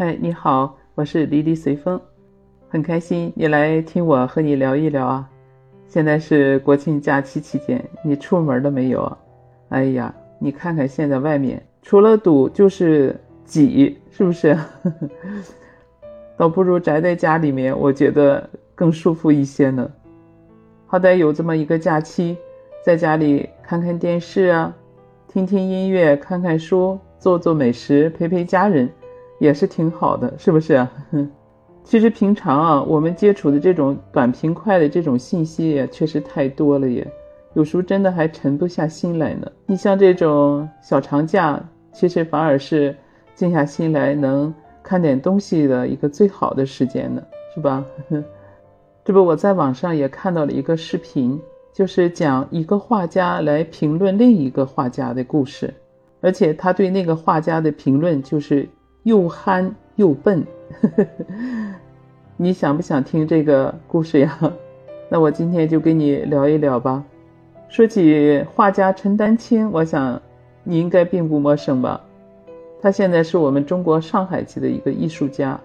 [0.00, 2.00] 嗨，你好，我是离离随风，
[2.68, 5.28] 很开心你来听我和你聊一聊啊。
[5.88, 9.18] 现在是国庆假期期间，你出门了没有啊？
[9.70, 14.56] 哎呀，你看看现在外面除了堵就是挤，是不是？
[16.38, 19.90] 倒不如宅在家里面，我觉得更舒服一些呢。
[20.86, 22.36] 好歹有这么一个假期，
[22.84, 24.72] 在家里看看电视啊，
[25.26, 28.88] 听听音乐，看看书，做做美食，陪陪家人。
[29.38, 30.86] 也是挺好的，是不是？
[31.84, 37.06] 其实平常啊，我们接触的这种短平快的这种信息也确实太多了，也
[37.54, 39.50] 有时候真的还沉不下心来呢。
[39.64, 41.58] 你像这种小长假，
[41.92, 42.94] 其实反而是
[43.34, 47.22] 静下心来能看点东西的一个最好的时间呢，
[47.54, 47.82] 是吧？
[49.02, 51.40] 这不，我在网上也看到了一个视频，
[51.72, 55.72] 就是讲一个画家来评论另一个画家的故事，
[56.20, 58.68] 而且他对那个画家的评论就是。
[59.04, 60.44] 又憨又笨，
[62.36, 64.38] 你想不想听这个故事呀？
[65.08, 67.02] 那我今天就跟你聊一聊吧。
[67.68, 70.20] 说起画家陈丹青，我想
[70.64, 72.00] 你应该并不陌生吧？
[72.80, 75.58] 他现在是我们中国上海籍的一个艺术家。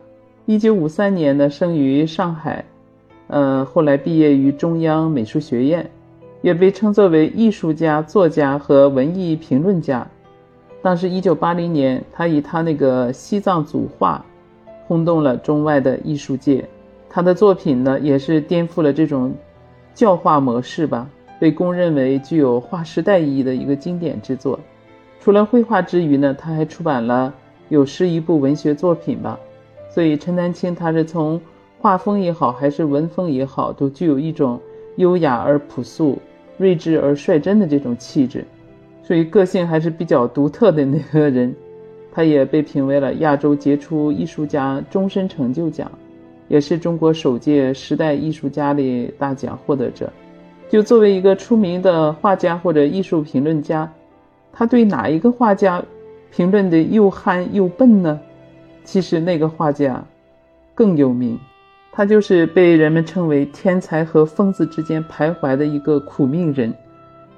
[0.45, 2.63] 一九五三年呢，生于上海，
[3.27, 5.89] 呃，后来毕业于中央美术学院，
[6.41, 10.07] 也被称作为艺术家、作家和文艺评论家。
[10.83, 14.23] 当时，一九八零年，他以他那个西藏组画，
[14.85, 16.67] 轰动了中外的艺术界。
[17.09, 19.33] 他的作品呢，也是颠覆了这种
[19.93, 21.09] 教化模式吧，
[21.39, 24.59] 被公认为具有划时代意义的一个经典之作。
[25.21, 27.33] 除了绘画之余呢，他还出版了
[27.69, 29.39] 有诗一部文学作品吧。
[29.89, 31.39] 所以，陈丹青他是从
[31.79, 34.59] 画风也好，还是文风也好，都具有一种
[34.97, 36.19] 优雅而朴素、
[36.57, 38.43] 睿智而率真的这种气质。
[39.03, 41.53] 所以个性还是比较独特的那个人，
[42.11, 45.91] 他也被评为了亚洲杰出艺术家终身成就奖，
[46.47, 50.11] 也是中国首届时代艺术家的大奖获得者。
[50.69, 53.91] 就作为一个出名的画家或者艺术评论家，
[54.51, 55.83] 他对哪一个画家
[56.31, 58.19] 评论的又憨又笨呢？
[58.85, 60.03] 其实那个画家
[60.73, 61.37] 更有名，
[61.91, 66.73] 他就是被人们称为天才和疯子之间徘徊的一个苦命人。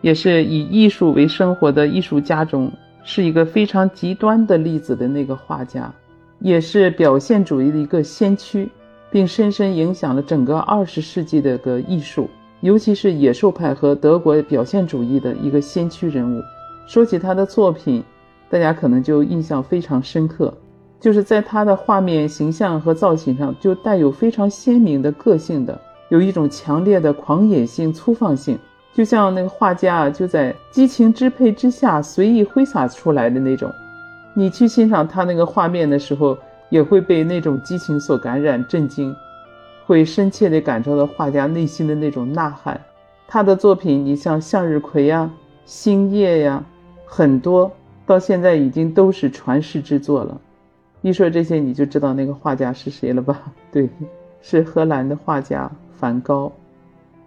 [0.01, 2.71] 也是以艺术为生活的艺术家中，
[3.03, 5.93] 是一个非常极端的例子的那个画家，
[6.39, 8.69] 也是表现主义的一个先驱，
[9.11, 12.29] 并深深影响了整个二十世纪的个艺术，
[12.61, 16.41] 尤其是野兽派和德国表现主义的一个先驱人物。
[16.87, 18.03] 说起他的作品，
[18.49, 20.53] 大家可能就印象非常深刻，
[20.99, 25.79] 就是在他的画面形象和造型上，就带有非常鲜明的个性的，
[26.09, 28.57] 有一种强烈的狂野性、粗放性。
[28.95, 33.69] 就像那个画家就在激情支配之下随意挥洒出来的那种，
[34.33, 36.37] 你去欣赏他那个画面的时候，
[36.69, 39.13] 也会被那种激情所感染、震惊，
[39.85, 42.79] 会深切地感受到画家内心的那种呐喊。
[43.27, 45.29] 他的作品，你像向日葵呀、
[45.65, 46.63] 星夜呀，
[47.05, 47.69] 很多
[48.05, 50.39] 到现在已经都是传世之作了。
[51.01, 53.41] 一说这些，你就知道那个画家是谁了吧？
[53.73, 53.89] 对，
[54.41, 56.49] 是荷兰的画家梵高。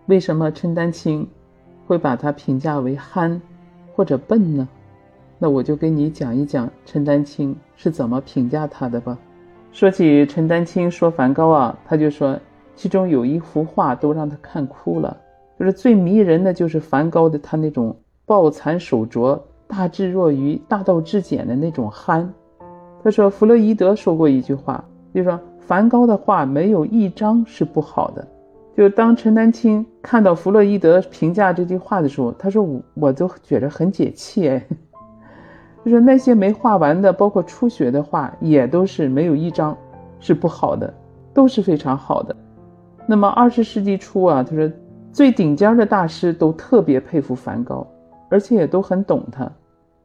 [0.06, 1.28] 为什么陈丹青？
[1.88, 3.41] 会把他评价为憨，
[3.97, 4.69] 或者笨呢？
[5.38, 9.16] 那我就跟你讲一讲陈丹青是怎么评价他的吧。
[9.72, 12.38] 说起陈丹青说梵高啊，他就说
[12.77, 15.16] 其中有一幅画都让他看哭了，
[15.59, 17.97] 就是最迷人的就是梵高的他那种
[18.27, 22.31] 抱残守拙、大智若愚、大道至简的那种憨。
[23.03, 24.84] 他说弗洛伊德说过一句话，
[25.15, 28.28] 就说梵高的画没有一张是不好的。
[28.78, 34.65] 就当陈丹青看到弗洛伊德评价这句话的时候，他说：“我我都觉得很解气哎，
[35.84, 39.77] 就说那些没画完的，包括初学的画，也都是没有一张
[40.21, 40.94] 是不好的，
[41.34, 42.37] 都是非常好的。
[43.05, 44.71] 那么二十世纪初啊，他说
[45.12, 47.84] 最顶尖的大师都特别佩服梵高，
[48.28, 49.50] 而且也都很懂他。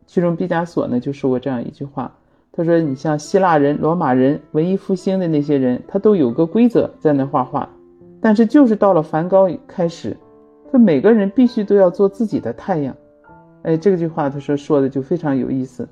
[0.07, 2.11] 其中毕加索呢就说过这样一句话，
[2.51, 7.69] 他说：你像希腊人、罗马人、文艺复兴的那些人，他都有个规则在那画画。”
[8.23, 10.15] 但是就是到了梵高开始，
[10.71, 12.95] 他每个人必须都要做自己的太阳。
[13.63, 15.85] 哎，这句话他说说的就非常有意思。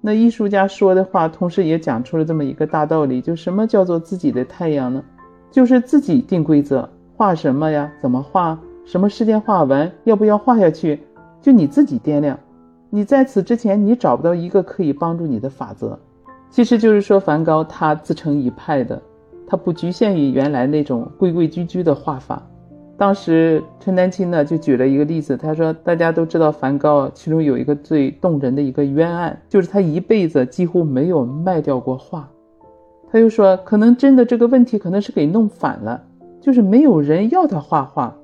[0.00, 5.00] 那艺术家说的话，同时也讲出了这么一个大道理：就什么叫做自己的太阳呢？
[5.48, 7.88] 就是自己定规则，画什么呀？
[8.02, 8.58] 怎么画？
[8.84, 9.90] 什么时间画完？
[10.02, 11.00] 要不要画下去？
[11.40, 12.36] 就你自己掂量。
[12.90, 15.96] 你在此之前，你找不到一个可以帮助你的法则。
[16.50, 19.00] 其实就是说，梵高他自成一派的。
[19.46, 22.42] 他不局限于原来那种规规矩矩的画法。
[22.98, 32.28] 当时陈丹青呢就举了一个例子，他说大家都知道梵高，其中有一个最动人的一个冤案，就是他一辈子几乎没有卖掉过画。
[33.12, 36.02] 他又说，可能真的这个问题可能是给弄反了，
[36.40, 38.16] 就是没有人要他画画，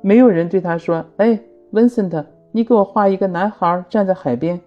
[0.00, 1.38] 没有人对他说：“哎
[1.72, 4.60] ，Vincent，你给我画一个男孩站在海边，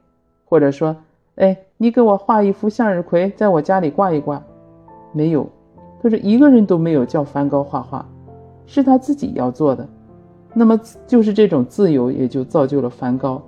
[0.45, 0.95] 或者说，
[1.36, 4.42] 哎，你给我画一幅向日葵，在我家里挂一挂。”
[5.13, 5.50] 没有，
[6.02, 8.06] 他说一个人都没有叫梵高画画，
[8.66, 9.88] 是他自己要做的。
[10.54, 13.42] 那么就是这种自由，也就造就了梵高。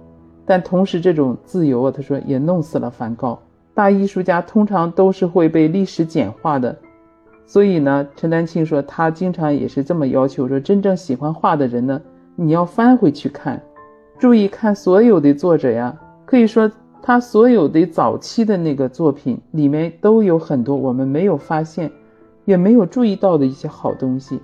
[0.46, 3.40] 但同时，这种自由啊，他说也弄死了梵高。
[3.74, 6.76] 大艺术家通常都是会被历史简化的，
[7.46, 12.02] 所以呢，陈丹青说他经常也是这么要求：说真正喜欢画的人呢，
[12.36, 13.62] 你要翻回去看，
[14.18, 15.98] 注意看所有的作者呀。
[16.26, 16.70] 可以说，
[17.02, 21.90] 他所有的早期的那个作品里面都有很多我们没有发现，
[22.50, 24.42] 也没有注意到的一些好东西。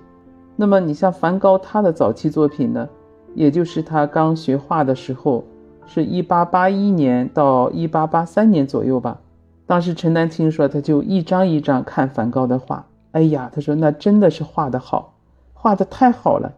[0.54, 2.88] 那么，你像梵高他的早期作品呢，
[3.34, 5.44] 也就是他刚学画的时候。
[5.88, 9.20] 是一八八一年到一八八三年左右吧。
[9.66, 12.84] 当时陈丹青说，他就一张一张看梵高的画。
[13.12, 15.14] 哎呀，他说那真的是画的好，
[15.54, 16.52] 画的太好了。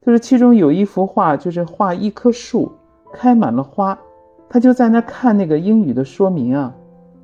[0.00, 2.70] 他说其中有一幅画，就是画一棵树
[3.12, 3.98] 开满了花，
[4.48, 6.72] 他就在那看那个英语的说明啊，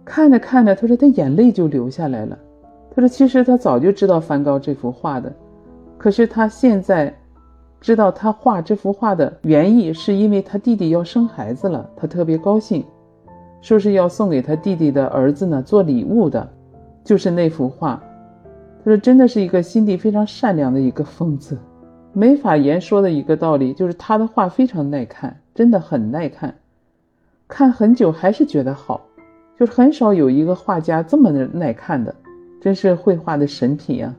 [0.04, 2.36] 看着看着，他说他眼泪就流下来了。
[2.94, 5.32] 他说其实他早就知道梵高这幅画的，
[5.96, 7.14] 可是他现在。
[7.82, 12.84] 知道他画这幅画的原意，是因为他弟弟要生孩子了，他特别高兴，
[13.62, 16.46] 说是要送给他弟弟的儿子呢做礼物的，
[17.02, 17.98] 就是那幅画。
[18.84, 21.56] 他说真的是一个心地非常善良的一个疯子，
[22.12, 26.54] 没法言说的一个道理，就是他的画非常耐看，真的很耐看，
[27.48, 29.00] 看很久还是觉得好，
[29.58, 32.14] 就是很少有一个画家这么耐看的，
[32.60, 34.14] 真是绘画的神品呀，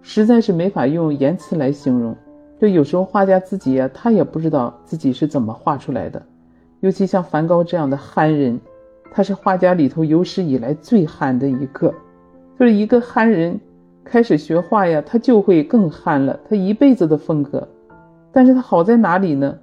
[0.00, 2.16] 实在是没法用言辞来形容。
[2.60, 6.22] 就有时候画家自己啊，他也不知道自己是怎么画出来的。
[6.80, 8.60] 尤其像梵高这样的憨人，
[9.10, 11.92] 他是画家里头有史以来最憨的一个。
[12.58, 13.58] 就是一个憨人
[14.04, 16.38] 开始学画呀，他就会更憨了。
[16.48, 17.66] 他一辈子的风格，
[18.30, 19.58] 但是他好在哪里呢？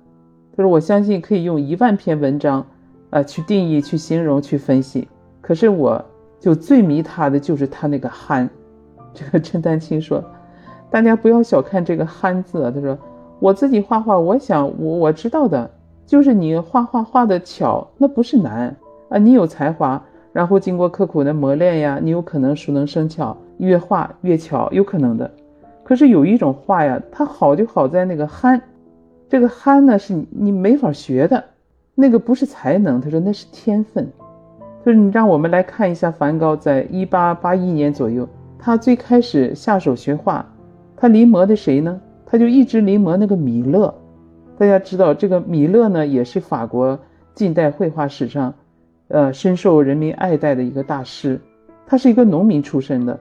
[0.57, 2.65] 就是我相信可以用一万篇文章，
[3.11, 5.07] 啊，去定义、去形容、去分析。
[5.39, 6.03] 可是我
[6.39, 8.49] 就最迷他的就是他那个憨。
[9.13, 10.23] 这个 陈丹青说。
[10.89, 12.97] 大家不要小看这个“憨”字啊，他说
[13.39, 15.69] ：“我自己画画，我想我我知道的，
[16.05, 18.73] 就是你画画画的巧，那不是难
[19.09, 19.17] 啊。
[19.17, 20.01] 你有才华，
[20.31, 25.29] 然后经过刻苦的磨练呀，你有可能熟能生巧，越画越巧，有可能的。
[25.83, 28.61] 可是有一种画呀，它好就好在那个憨，
[29.27, 31.43] 这个憨呢是你没法学的，
[31.95, 34.09] 那个不是才能，他说那是天分。
[34.87, 38.25] 就是让我们来看一下梵高，在一八八一年左右，
[38.57, 40.45] 他最开始下手学画。”
[40.95, 41.99] 他临摹的谁呢？
[42.25, 43.93] 他就一直临摹那个米勒。
[44.57, 46.97] 大家知道，这个米勒呢，也是法国
[47.33, 48.53] 近代绘画史上，
[49.09, 51.37] 呃，深受人民爱戴的一个大师。
[51.85, 53.19] 他是一个农民出身的，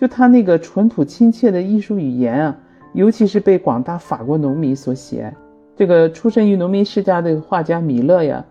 [0.00, 2.56] 就他那个淳朴亲切的艺术语言啊，
[2.92, 5.34] 尤其是被广大法国农民所喜爱。
[5.74, 8.44] 这个出身于农民世家的画家米勒呀，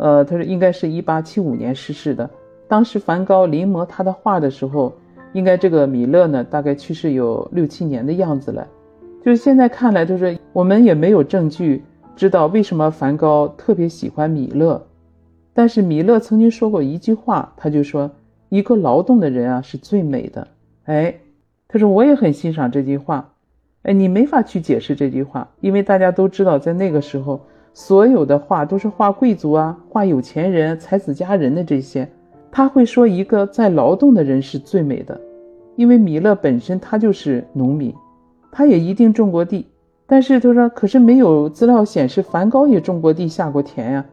[0.00, 2.28] 呃，他说应该是一八七五年逝世的。
[2.66, 4.92] 当时梵高临摹他的画的时候。
[5.32, 8.66] 应该这个米勒呢，大概去世有六七年的样子了。
[9.24, 11.84] 就是现在看来，就是我们也没有证据
[12.16, 14.84] 知道为什么梵高特别喜欢米勒。
[15.54, 18.10] 但是米勒曾经说过一句话，他就说
[18.50, 20.48] ：“一个劳动的人啊，是最美的。”
[20.86, 21.14] 哎，
[21.68, 23.32] 他说我也很欣赏这句话。
[23.82, 32.08] 哎，你没法去解释这句话，因为大家都知道，在那个时候，所有的画都是画贵族啊、画有钱人、才子佳人的这些。
[32.50, 35.20] 他会说一个在劳动的人是最美的，
[35.76, 37.94] 因为米勒本身他就是农民，
[38.50, 39.66] 他也一定种过地。
[40.06, 44.04] 但是他说，可是没有资料显示梵高也种过地、下过田呀。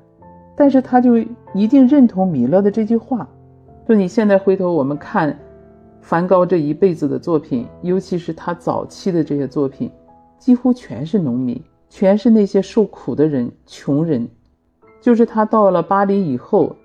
[0.56, 1.18] 但是他就
[1.54, 3.28] 一定认同米勒的这句话。
[3.88, 5.36] 就你现在回头我们看，
[6.02, 9.90] 梵高这一辈子的作品，尤其是他早期的这些作品，
[10.38, 14.28] 几乎全是农民，全是那些受苦的人、穷人。
[15.02, 16.76] 就是他到了巴黎以后。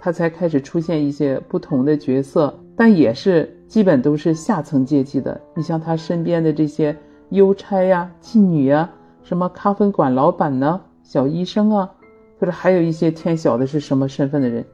[0.00, 5.40] 他才开始出现一些不同的角色，但也是基本都是下层阶级的。
[5.56, 6.96] 你像他身边的这些
[7.30, 8.88] 邮差呀、妓女呀、
[9.24, 11.90] 什么咖啡馆老板呢、小医生啊，
[12.38, 14.64] 或者还有一些天晓得是什么身份的人。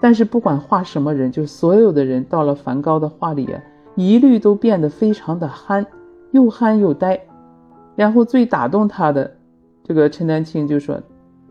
[0.00, 3.62] 但是不管画什么人，就所有的人到了梵高的画里啊，
[3.94, 5.86] 一律都变得非常的憨，
[6.32, 7.16] 又憨又呆。
[7.96, 9.30] 然后最打动他的，
[9.82, 11.00] 这个陈丹青就说，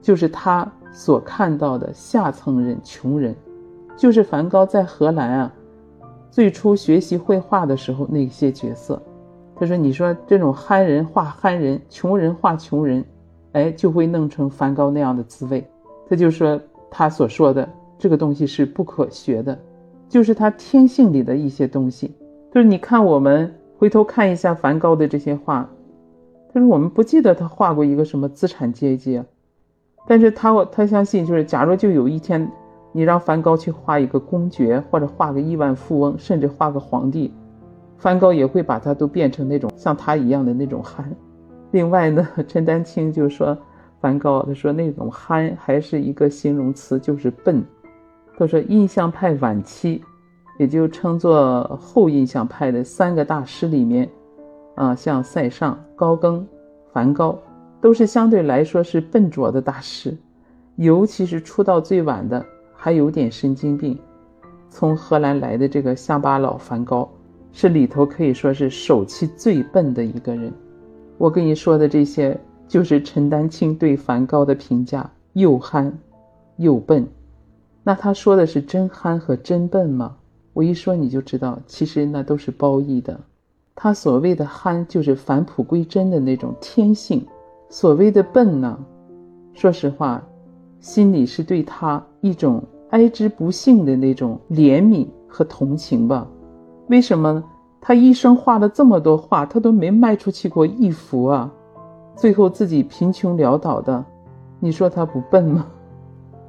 [0.01, 0.71] 就是他。
[0.95, 3.35] 所看到的下层人、穷人，
[3.97, 5.51] 就是梵高在荷兰啊，
[6.29, 9.01] 最初学习绘画的时候那些角色。
[9.55, 13.03] 他说：“你说这种憨人画憨人，穷人画穷人，
[13.53, 15.67] 哎，就会弄成梵高那样的滋味。”
[16.07, 19.57] 他就说他所说的这个东西是不可学的，
[20.07, 22.15] 就是他天性里的一些东西。
[22.53, 25.67] 就是你看，我们回头看一下梵高的这些画，
[26.53, 29.21] 就是我们不记得他画过一个什么资产阶级，
[30.07, 32.49] 但是他他相信，就是假如就有一天，
[32.91, 37.33] 你让梵高去画一个公爵，或者画个亿万富翁，甚至画个皇帝，
[37.97, 41.09] 梵高也会把他都变成那种像他一样的那种憨。
[41.71, 43.57] 另外呢，陈丹青就说。
[44.03, 47.63] 梵高他说那种憨还是一个形容词，就是笨。
[48.37, 50.03] 他说印象派晚期，
[50.59, 54.09] 也就称作后印象派的三个大师里面，
[54.75, 56.45] 啊，像塞尚、高更、
[56.91, 57.37] 梵高，
[57.79, 60.17] 都是相对来说是笨拙的大师。
[60.75, 63.99] 尤其是出道最晚的，还有点神经病，
[64.69, 67.09] 从荷兰来的这个乡巴佬梵高，
[67.51, 70.51] 是里头可以说是手气最笨的一个人。
[71.17, 72.39] 我跟你说的这些。
[72.65, 75.95] 就是陈丹青对梵高的评价，又憨，
[76.57, 77.05] 又笨。
[77.83, 80.15] 那他说的是真憨和真笨吗？
[80.53, 83.19] 我一说你就知道，其实那都是褒义的。
[83.75, 87.19] 他所谓的憨，就是返璞归真的那种天性；
[87.69, 88.77] 所谓的笨呢，
[89.53, 90.23] 说实话，
[90.79, 96.27] 心里是对他一种哀之不幸的那种怜悯和同情吧。
[96.87, 97.43] 为什么
[97.81, 101.51] 他一生画了这么多画，他都没卖出去过一幅啊？
[102.15, 104.05] 最后自己贫穷潦倒的，
[104.59, 105.65] 你说他不笨吗？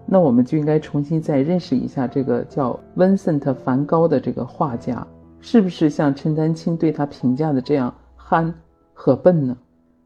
[0.05, 5.07] 那我们就应该重新再认识一下这个叫温森特·梵高的这个画家，
[5.47, 8.53] 是不是像陈丹青对他评价的这样憨
[8.95, 9.55] 和笨呢？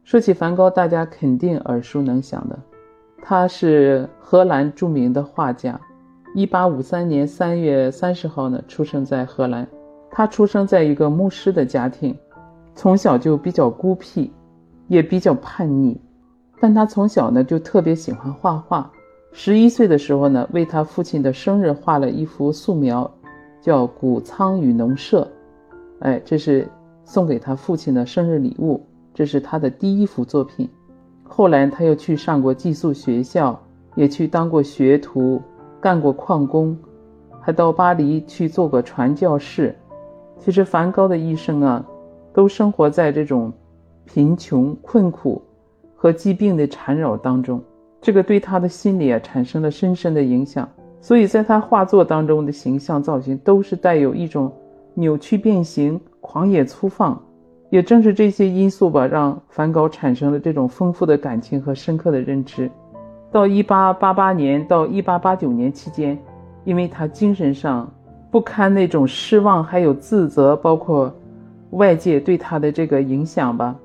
[0.03, 2.59] 说起梵高，大家肯定耳熟能详的，
[3.23, 5.81] 他是荷兰著名的画家，
[6.35, 9.65] 一八五三年三月三十号呢出生在荷兰，
[10.11, 12.19] 他出生在一个牧师的家庭，
[12.75, 14.33] 从小就比较孤僻。
[14.89, 16.01] 也比较叛逆，
[16.59, 18.91] 但他从小呢就特别喜欢画画。
[19.33, 23.09] 十一岁的时候呢，为他父亲的生日画了一幅素描，
[23.69, 25.31] 叫《谷仓与农舍》。
[26.07, 26.67] 哎，这是
[27.05, 28.83] 送给他父亲的生日礼物。
[29.13, 30.67] 这是他的第一幅作品。
[31.23, 33.61] 后来他又去上过寄宿学校，
[33.95, 35.39] 也去当过学徒，
[35.83, 36.75] 干过矿工，
[37.43, 39.77] 还到巴黎去做过传教士。
[40.39, 41.85] 其实梵高的一生啊，
[42.33, 43.53] 都生活在这种。
[44.11, 45.43] 贫穷、困苦
[45.95, 47.63] 和疾病的缠绕当中，
[48.01, 50.67] 这个对他的心理啊产生了深深的影响。
[51.01, 54.53] 所以，在他画作当中的形象造型都是带有一种
[54.95, 57.21] 扭曲变形、狂野粗放。
[57.71, 62.71] 也正是这些因素吧，让梵高产生了这种丰富的感情和深刻的认知。
[63.31, 66.19] 到1888年到1889年期间，
[66.65, 67.87] 因为他精神上
[68.31, 71.15] 不堪那种失望，还有自责，包括
[71.73, 73.77] 外界对他的这个影响吧。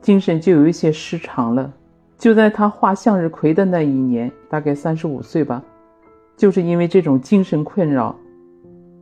[0.00, 1.70] 精神就有一些失常了。
[2.16, 5.62] 就在他画向日葵的那一年，大概三十五岁吧，
[6.38, 8.16] 就是因为这种精神困扰，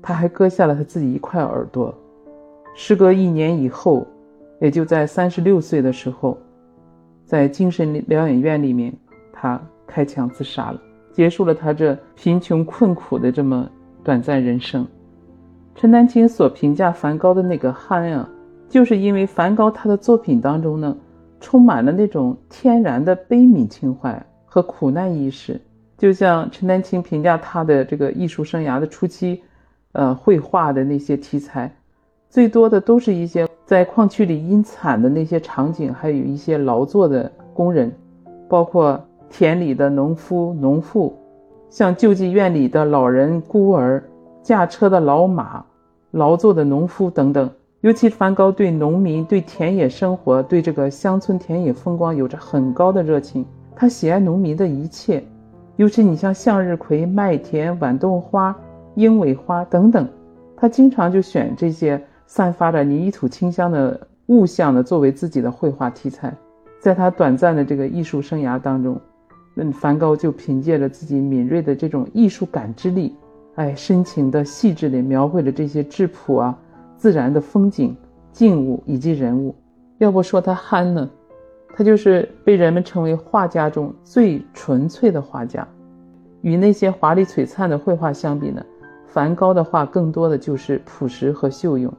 [0.03, 1.95] 他还割下了他自己一块耳朵。
[2.75, 4.05] 时隔一年以后，
[4.61, 6.37] 也就在三十六岁的时候，
[7.25, 8.93] 在精神疗养院里面，
[9.33, 10.81] 他开枪自杀了，
[11.13, 13.71] 结束了他这贫穷困苦的这么
[14.03, 14.85] 短暂人生。
[15.75, 18.29] 陈丹青所评价梵高的那个憨啊。
[18.69, 20.97] 就是因为梵高他的作品当中呢，
[21.39, 25.61] 充满了那种天然的悲悯情怀和苦难意识。
[25.97, 29.43] 就像陈丹青评价他的这个艺术生涯的初期，
[29.93, 31.75] 呃，绘画的那些题材，
[32.29, 37.91] 最多的都是一些在矿区里阴惨的那些场景，还有一些劳作的工人，
[38.49, 41.17] 包括田里的农夫、农妇，
[41.71, 44.03] 像救济院里的老人、孤儿，
[44.43, 45.65] 驾车的老马，
[46.11, 47.51] 劳作的农夫等等。
[47.83, 53.45] 尤其梵高对农民、对田野生活、对这个乡村田野风光有着很高的热情。
[53.77, 55.23] 他喜爱农民的一切，
[55.77, 58.57] 尤其你像向日葵、麦田、豌豆花、
[58.95, 60.09] 鹰尾花等等，
[60.57, 66.35] 他经常就选这些散发着泥土清香的物象呢作为自己的绘画题材。
[66.81, 69.01] 在他短暂的这个艺术生涯当中，
[69.57, 73.15] 嗯，梵高就凭借着自己敏锐的这种艺术感知力，
[73.57, 76.59] 哎，深情的、细致的描绘着这些质朴啊。
[76.97, 77.95] 自然的风景、
[78.33, 79.55] 静物以及人物，
[79.99, 81.11] 要不说他憨呢，
[81.77, 85.67] 他就是被人们称为画家中最纯粹的画家。
[86.41, 88.65] 与那些华丽璀璨的绘画相比呢，
[89.05, 91.93] 梵高的画更多的就是朴实和秀用。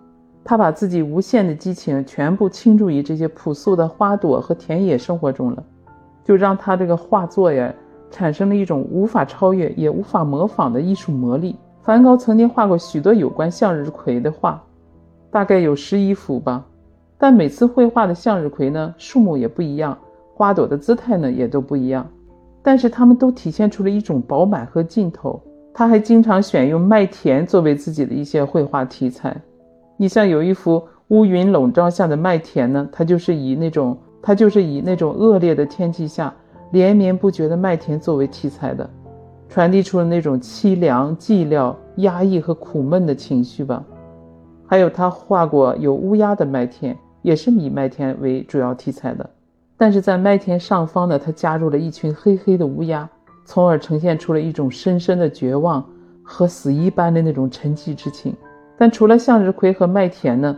[0.43, 5.63] 他把自己无限的激情全部倾注于这些朴素的花朵和田野生活中了，
[6.23, 7.71] 就让他这个画作呀
[8.09, 11.55] 产生了一种无法超越也无法模仿的艺术魔力。
[11.83, 14.59] 梵高曾经画过许多有关向日葵的画。
[15.29, 16.65] 大概有十一幅吧，
[17.19, 19.97] 但每次绘画的向日葵呢，数目也不一样，
[20.35, 22.07] 花朵的姿态呢也都不一样，
[22.61, 25.41] 但是它们都体现出了一种饱满和劲头，
[25.73, 29.35] 他还经常选用麦田作为自己的一些绘画题材。
[29.97, 36.31] 你像有一幅乌云笼罩下的麦田呢，它就是以那种它就是以那种恶劣的天气下
[36.71, 38.87] 连绵不绝的麦田作为题材的，
[39.49, 43.83] 传递出了那种凄凉、寂寥、压抑和苦闷的情绪吧。
[44.67, 46.95] 还有他画过有乌鸦的麦田，
[47.27, 49.29] 也是以麦田为主要题材的，
[49.75, 53.09] 但是在麦田上方呢，他加入了一群黑黑的乌鸦，
[53.43, 55.85] 从而呈现出了一种深深的绝望
[56.23, 58.33] 和死一般的那种沉寂之情。
[58.77, 60.57] 但除了向日葵和麦田呢，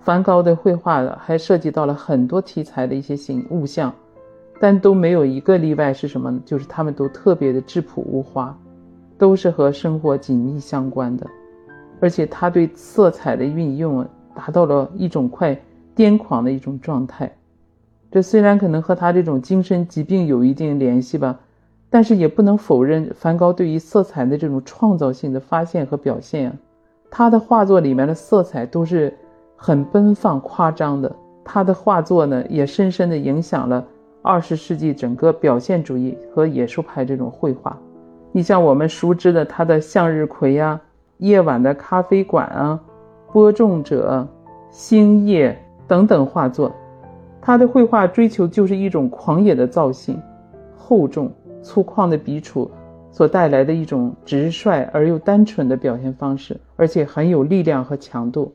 [0.00, 3.92] 梵高的绘画还涉及到了很多题材的一些形物象，
[4.58, 6.40] 但都没有一个例外是什么呢？
[6.46, 8.58] 就是他们都特别的质朴无华，
[9.18, 11.26] 都是和生活紧密相关的，
[12.00, 14.02] 而且他对色彩的运用
[14.34, 15.54] 达到了一种快
[15.96, 17.34] 癫狂的一种状态。
[18.10, 21.40] 这虽然可能和他这种精神疾病有一定联系吧，
[21.90, 26.56] 但是也不能否认梵高对于色彩的这种创造性的发现和表现啊。
[27.10, 29.12] 他的画作里面的色彩都是
[29.56, 31.14] 很奔放、夸张的。
[31.44, 33.84] 他的画作呢，也深深地影响了
[34.20, 37.78] 二十世纪整个表现主义和野兽派这种绘画。
[38.32, 40.80] 你像我们熟知的他的向日葵啊、
[41.18, 42.80] 夜晚的咖啡馆啊、
[43.32, 44.26] 播种者、
[44.70, 46.74] 星夜等等画作，
[47.40, 50.20] 他的绘画追求就是一种狂野的造型、
[50.76, 52.70] 厚重粗犷的笔触。
[53.12, 58.52] 所带来的一种直率而又单纯的表现方式，而且很有力量和强度。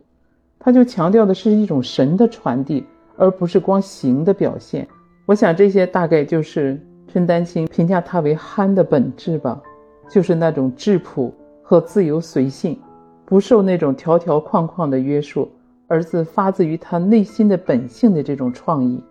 [0.59, 2.85] 他就强调的是一种神的传递，
[3.17, 4.87] 而不是光形的表现。
[5.25, 9.59] 我想这些大概就是陈丹青评价他为憨的本质吧，
[10.07, 11.33] 就是那种质朴
[11.63, 12.79] 和自由随性，
[13.25, 15.49] 不受那种条条框框的约束，
[15.91, 19.03] 儿子发自于他内心的本性的这种创意。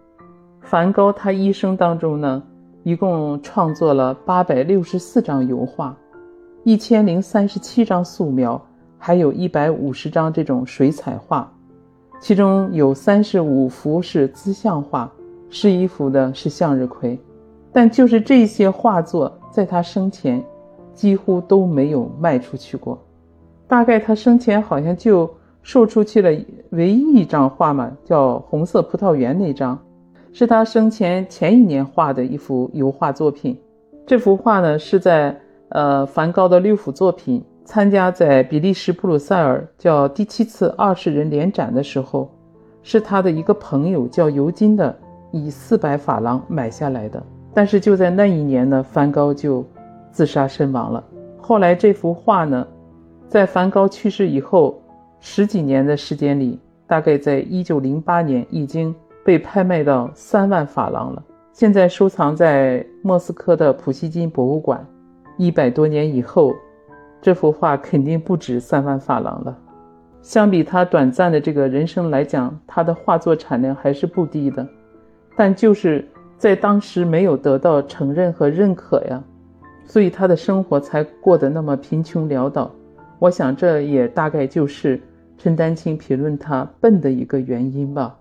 [0.60, 2.42] 梵高他一生当中呢。
[2.82, 5.94] 一共创作了八百六十四张油画，
[6.64, 8.58] 一千零三十七张素描，
[8.96, 11.52] 还有一百五十张这种水彩画，
[12.22, 15.12] 其中有三十五幅是姿像画，
[15.50, 17.20] 十一幅的是向日葵。
[17.70, 20.42] 但就是这些画作，在他生前
[20.94, 22.98] 几乎都没有卖出去过。
[23.68, 25.30] 大概他生前好像就
[25.62, 26.30] 售出去了
[26.70, 29.78] 唯一一张画嘛，叫《红色葡萄园》那张。
[30.32, 33.58] 是他生前前一年画的一幅油画作品。
[34.06, 35.36] 这幅画呢，是在
[35.70, 42.30] 呃梵高的六幅作品参加在比利时布鲁塞尔叫第七次二十人联展的时候，
[42.82, 44.96] 是他的一个朋友叫尤金的
[45.32, 47.20] 以四百法郎买下来的。
[47.52, 49.64] 但是就在那一年呢，梵高就
[50.12, 51.02] 自杀身亡了。
[51.40, 52.64] 后来这幅画呢，
[53.26, 54.80] 在梵高去世以后
[55.20, 58.94] 十几年的时间里，大概在一九零八年已经。
[59.22, 64.84] 被拍卖到三万法郎了，现在收藏在莫斯科的普希金博物馆。
[65.36, 66.54] 一百多年以后，
[67.20, 69.56] 这幅画肯定不止三万法郎了。
[70.22, 74.66] 相比他短暂的这个人生来讲，他的画作产量还是不低的，
[75.36, 79.22] 但就是在当时没有得到承认和认可呀，
[79.84, 82.70] 所以他的生活才过得那么贫穷潦倒。
[83.18, 84.98] 我想这也大概就是
[85.42, 88.14] 陈丹青评论他笨的一个原因吧。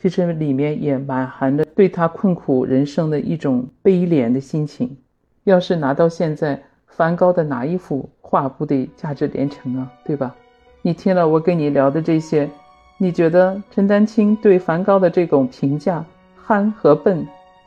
[0.00, 4.96] 其实里面也满含着对他困苦人生的一种悲怜的心情。
[5.44, 9.92] 要是拿到现在，梵高的哪一幅画不得价值连城啊？
[10.02, 10.34] 对吧？
[10.80, 12.48] 你听了我跟你聊的这些，
[12.96, 16.02] 你觉得陈丹青对梵高的这种评价
[16.34, 17.26] “憨”和“笨”，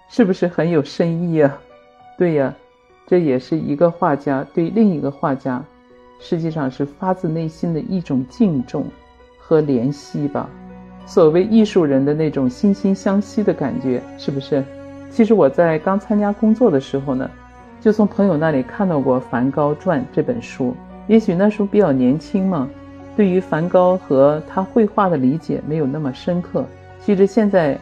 [0.10, 1.56] 是不是很有深意啊？
[2.18, 2.54] 对呀，
[3.06, 5.64] 这也是一个画家对另一个画家，
[6.28, 8.88] 实际上是发自内心的一种敬重
[9.38, 10.50] 和怜惜吧。
[11.06, 14.64] 所谓艺术人的那种惺惺相惜的感觉，是不是？
[15.12, 17.30] 其实我在刚参加工作的时候呢，
[17.80, 20.76] 就从朋友那里看到过《梵高传》这本书。
[21.06, 22.68] 也许那时候比较年轻嘛，
[23.16, 26.66] 对于梵高和他绘画的理解没有那么深刻。
[27.00, 27.78] 其实现在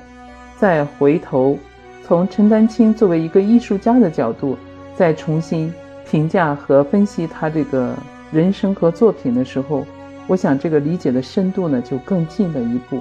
[0.58, 1.58] 再回头，
[2.06, 4.58] 从陈丹青作为一个艺术家的角度，
[4.94, 5.74] 再重新
[6.06, 7.96] 评价和分析他这个
[8.34, 9.86] 人生和作品的时候，
[10.26, 13.00] 我想这个理解的深度呢，就更近了一步。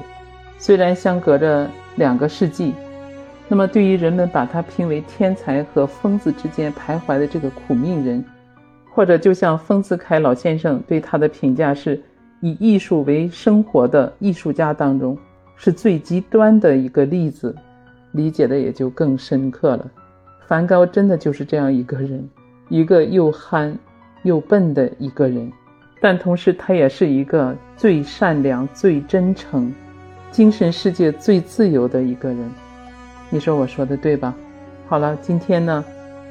[0.59, 1.67] 虽然相隔着
[1.97, 2.75] 两个世纪，
[3.49, 8.23] 那么对于人们把他评为天才和疯子之间徘徊的这个苦命人，
[8.91, 11.99] 或者就像丰子恺老先生对他的评价是
[12.41, 15.17] 以艺术为生活的艺术家当中
[15.57, 17.57] 是最极端的一个例子，
[18.13, 19.91] 理解的也就更深刻了。
[20.47, 22.29] 梵高真的就是这样一个人，
[22.69, 23.75] 一个又憨
[24.23, 25.53] 又笨的一个人，
[26.01, 29.73] 但同时他也是一个最善良、最真诚。
[30.31, 32.51] 精神世界最自由的一个人，
[33.29, 34.35] 你说我说的对吧？
[34.89, 35.85] 好了，今天呢，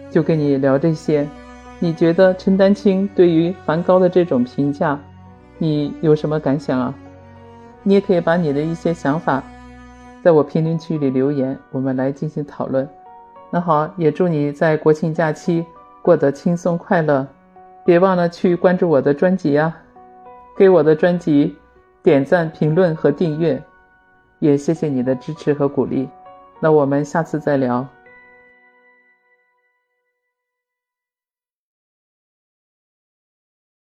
[0.10, 1.28] 就跟你聊这些，
[1.78, 5.00] 你觉得陈丹青对于梵高的这种评价，
[5.60, 6.94] 你有什么感想啊？
[7.84, 9.44] 你也可以把你的一些想法，
[10.24, 12.90] 在我评论区里留言，我们来进行讨论。
[13.52, 15.64] 那好，也祝你在国庆假期
[16.02, 17.28] 过得轻松快乐，
[17.84, 19.76] 别忘了去关注我的专辑呀，
[20.58, 21.56] 给我的专辑
[22.04, 23.62] 点赞、评论和订阅，
[24.40, 26.08] 也谢谢你的支持和鼓励。
[26.60, 27.88] 那我们下次再聊。